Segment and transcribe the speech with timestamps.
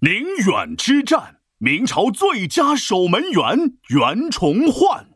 [0.00, 5.08] 宁远之战，明朝最佳守门员袁崇焕。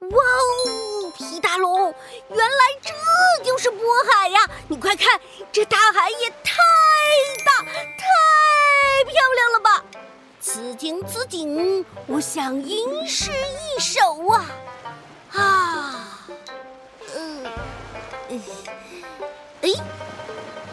[0.00, 1.94] 哇哦，皮大龙，
[2.30, 3.78] 原来这就是渤
[4.10, 4.40] 海呀！
[4.66, 5.20] 你快看，
[5.52, 6.56] 这大海也太
[7.44, 9.84] 大、太漂亮了吧！
[10.40, 14.46] 此景此景，我想吟诗一首啊！
[15.30, 16.28] 啊，
[17.14, 17.46] 嗯，
[19.62, 19.70] 哎，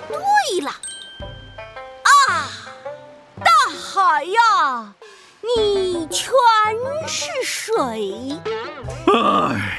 [0.07, 0.71] 对了。
[5.41, 6.31] 你全
[7.07, 8.39] 是水。
[9.13, 9.77] 唉，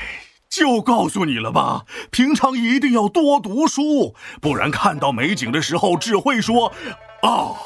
[0.51, 6.71] 就告诉你了吧，平常一定要多读书，不然看到美景的时候只会说
[7.23, 7.57] 啊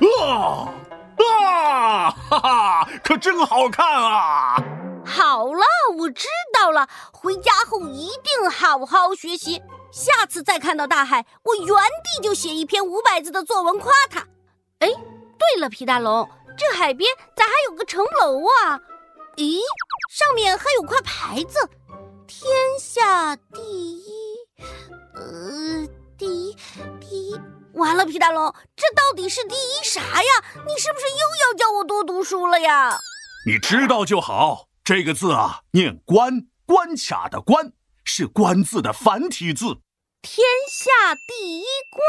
[0.00, 0.72] 啊
[1.18, 2.10] 啊！
[2.30, 4.56] 哈哈，可真好看啊！
[5.04, 5.64] 好了，
[5.98, 6.26] 我知
[6.58, 9.60] 道了，回家后一定好好学习。
[9.90, 14.26] 下次再看到大海，我原地就写一篇五百字的作文夸他。
[14.78, 14.88] 哎。
[15.38, 18.80] 对了，皮大龙，这海边咋还有个城楼啊？
[19.36, 19.58] 咦，
[20.10, 21.58] 上面还有块牌子
[22.26, 23.60] ，“天下第
[23.98, 24.04] 一”，
[25.14, 26.56] 呃，第一，
[26.98, 27.38] 第一。
[27.74, 30.44] 完了，皮大龙，这到底是第一啥呀？
[30.66, 32.96] 你是不是又要叫我多读书了呀？
[33.46, 34.68] 你知道就好。
[34.82, 39.66] 这个字啊，念“关”，关卡的“关”，是“关”字的繁体字。
[40.22, 42.02] 天下第一关。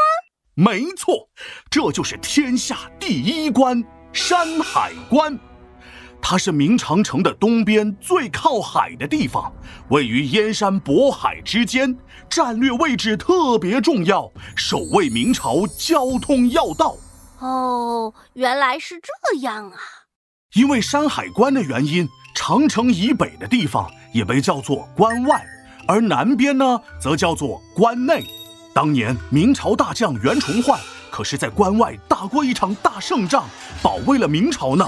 [0.54, 1.28] 没错，
[1.70, 3.84] 这就是天下第一关——
[4.18, 5.38] 山海关。
[6.20, 9.52] 它是明长城的东边最靠海的地方，
[9.90, 11.96] 位于燕山渤海之间，
[12.28, 16.96] 战略位置特别重要，守卫明朝交通要道。
[17.38, 19.78] 哦，原来是这样啊！
[20.54, 25.46] 因为山海关的原因，长城以北的地方也被叫做关外，
[25.86, 28.26] 而南边呢，则叫做关内。
[28.74, 30.78] 当年明朝大将袁崇焕
[31.10, 33.44] 可是在关外打过一场大胜仗，
[33.82, 34.86] 保卫了明朝呢，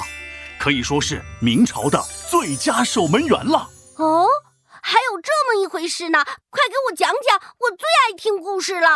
[0.59, 3.69] 可以说是明朝的最佳守门员了。
[3.97, 4.27] 哦，
[4.83, 8.89] 还有这么一回事呢，快给我讲讲，我最爱听故事了。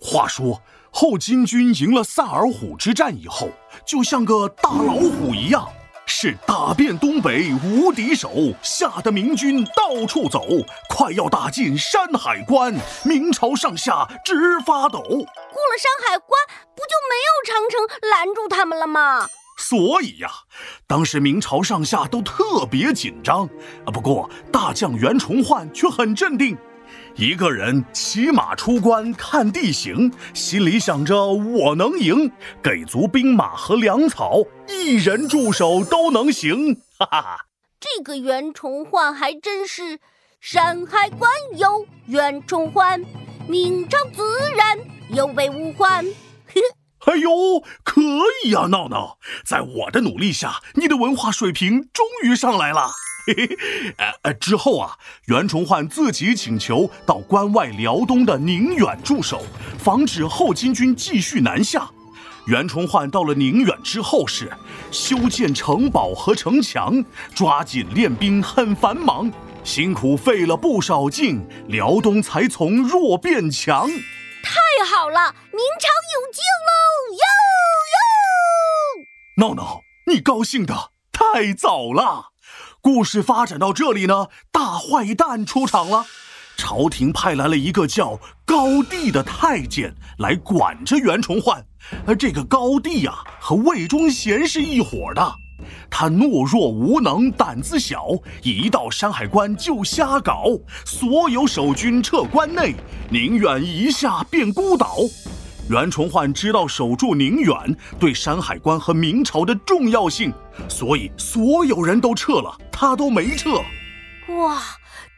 [0.00, 3.50] 话说后金军赢了萨尔浒之战以后，
[3.84, 5.68] 就像个大老虎一样。
[6.10, 10.42] 是打遍东北无敌手，吓得明军到处走，
[10.88, 12.74] 快要打进山海关，
[13.04, 15.02] 明朝上下直发抖。
[15.58, 16.40] 过了山海关，
[16.76, 19.26] 不就没有长城拦住他们了吗？
[19.58, 20.30] 所以呀，
[20.86, 23.44] 当时明朝上下都特别紧张
[23.84, 23.90] 啊。
[23.92, 26.56] 不过大将袁崇焕却很镇定。
[27.16, 32.30] 一个人骑马出关看地形，心里想着我能赢，
[32.62, 36.80] 给足兵马和粮草，一人驻守都能行。
[36.96, 37.46] 哈哈，
[37.80, 39.98] 这个袁崇焕还真是
[40.40, 43.04] 山海关有袁崇焕，
[43.48, 44.22] 明朝自
[44.54, 44.78] 然
[45.08, 46.04] 有备无患。
[47.06, 47.30] 哎呦，
[47.82, 48.02] 可
[48.44, 49.16] 以呀，闹闹，
[49.46, 52.90] 在我的努力下，你的文化水平终于上来了。
[53.26, 53.56] 嘿 嘿，
[53.96, 59.42] 呃呃，之后啊，袁崇焕自己请求到关外辽东的宁远驻守，
[59.78, 61.88] 防止后金军继续南下。
[62.46, 64.50] 袁崇焕到了宁远之后是
[64.90, 67.02] 修建城堡和城墙，
[67.34, 69.30] 抓紧练兵很繁忙，
[69.68, 73.86] 辛苦费了不少劲，辽东才从弱变强。
[74.42, 76.72] 太好了，明朝有救喽！
[77.12, 77.24] 哟
[79.44, 82.28] 哟，闹闹，你高兴的太早了。
[82.80, 86.06] 故事发展到这里呢，大坏蛋出场了。
[86.56, 91.62] 朝廷派来了一个叫高帝的太监来管着袁崇焕。
[92.06, 95.34] 而这个高帝呀，和魏忠贤是一伙的。
[95.90, 98.06] 他懦弱无能，胆子小，
[98.42, 100.44] 一到山海关就瞎搞，
[100.84, 102.74] 所有守军撤关内，
[103.10, 104.96] 宁远一下便孤岛。
[105.70, 110.32] 袁崇焕知道守住宁远对山海关和明朝的重要性，
[110.68, 113.60] 所以所有人都撤了，他都没撤。
[114.28, 114.62] 哇，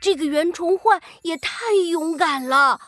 [0.01, 2.81] 这个袁崇焕也太勇敢了！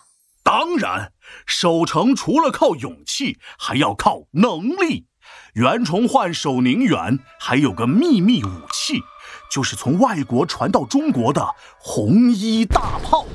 [0.43, 1.13] 当然，
[1.47, 5.07] 守城除了靠勇气，还要靠能力。
[5.55, 9.03] 袁崇焕守宁远还有个秘密武器，
[9.51, 11.47] 就是从外国传到中国的
[11.79, 13.27] 红衣大炮。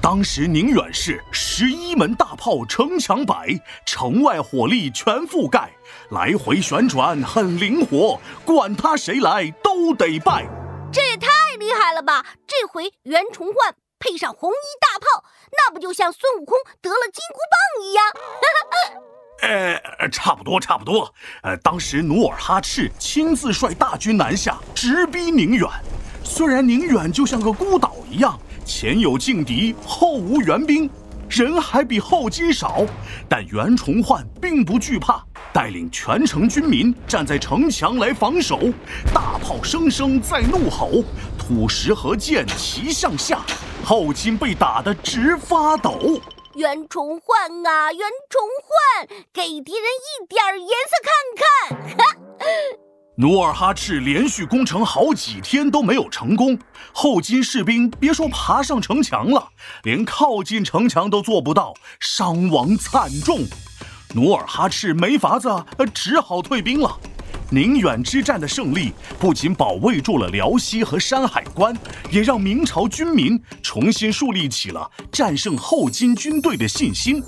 [0.00, 3.48] 当时宁远市十一门大炮，城墙摆，
[3.84, 5.70] 城外火力全覆盖，
[6.08, 10.48] 来回旋转很灵活，管他谁来都得败。
[10.90, 12.24] 这也太厉害了吧！
[12.46, 18.06] 这回袁崇焕配上红衣大炮，那不就像孙悟空得了金箍棒一样？
[19.42, 21.12] 呃，差不多，差不多。
[21.42, 25.68] 呃，当时努尔哈赤亲自率大军南下，直逼宁远。
[26.24, 28.38] 虽然宁远就像个孤岛一样。
[28.64, 30.90] 前有劲敌，后无援兵，
[31.28, 32.84] 人还比后金少，
[33.28, 35.24] 但袁崇焕并不惧怕。
[35.52, 38.58] 带领全城军民站在城墙来防守，
[39.14, 41.04] 大炮声声在怒吼，
[41.38, 43.38] 土石和箭齐向下，
[43.84, 46.20] 后金被打得直发抖。
[46.56, 48.00] 袁崇焕啊，袁
[48.30, 52.16] 崇焕，给敌人一点颜色看看！
[53.18, 56.58] 努尔哈赤连续攻城好几天都没有成功，
[56.94, 59.50] 后金士兵别说爬上城墙了，
[59.82, 63.40] 连靠近城墙都做不到，伤亡惨重。
[64.14, 65.50] 努尔哈赤没法子，
[65.92, 66.98] 只好退兵了。
[67.48, 71.76] 宁远之战的胜利不仅保卫住了辽西和山海关，
[72.10, 73.40] 也让明朝军民
[73.76, 77.22] 重新树立起了战胜后金军队的信心。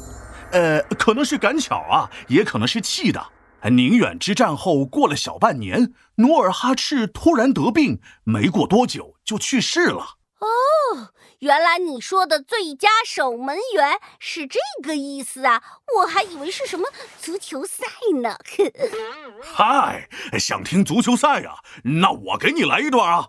[0.51, 3.23] 呃，可能是赶巧啊，也可能是气的。
[3.71, 10.17] 宁远之战后，过了小半年，努尔哈赤突然得病，没过多久就去世了。
[10.39, 15.63] 哦，原来你说的最佳守门员是这个意思啊！
[15.99, 16.89] 我还以为是什么
[17.21, 17.85] 足球赛
[18.23, 18.39] 呢。
[19.45, 20.09] 嗨，
[20.39, 21.57] 想听足球赛呀？
[21.85, 23.29] 那我给你来一段啊。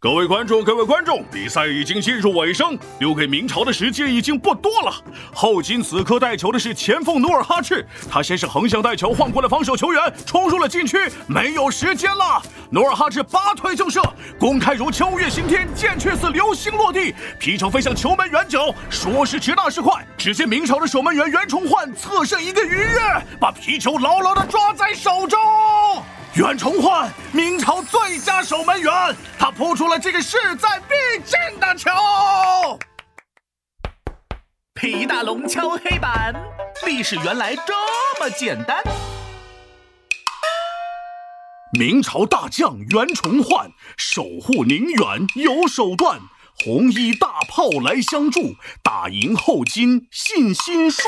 [0.00, 4.94] 各位观众，各位观众，比赛已经进入尾声，留给明朝的时间已经不多了。
[5.34, 10.96] 后金此刻带球的是前锋努尔哈赤，他先是横向带球晃过了防守球员，冲入了禁区，
[11.26, 12.40] 没有时间了。
[12.70, 14.00] 努尔哈赤拔腿就射，
[14.38, 18.72] 公开如秋月刑天，箭却似流星落地，皮球飞向球门远角。
[18.88, 23.00] 说时迟，那时快，只见明朝的守门员袁崇焕侧身一个鱼跃，
[23.40, 25.40] 把皮球牢牢地抓在手中。
[26.34, 28.92] 袁崇焕，明朝最佳守门员，
[29.38, 31.90] 他扑出了这个势在必进的球。
[34.74, 36.34] 皮大龙敲黑板，
[36.86, 37.72] 历史原来这
[38.20, 38.80] 么简单。
[41.72, 46.20] 明朝大将袁崇焕守护宁远有手段，
[46.64, 51.02] 红衣大炮来相助，打赢后金信心树。